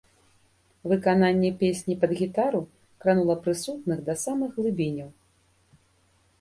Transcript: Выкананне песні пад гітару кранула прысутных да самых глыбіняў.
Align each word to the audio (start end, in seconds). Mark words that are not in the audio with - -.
Выкананне 0.91 1.51
песні 1.59 1.97
пад 2.05 2.11
гітару 2.23 2.63
кранула 3.05 3.35
прысутных 3.45 3.97
да 4.11 4.19
самых 4.25 4.49
глыбіняў. 4.59 5.09